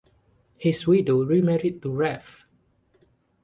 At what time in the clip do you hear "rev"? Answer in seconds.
1.91-2.47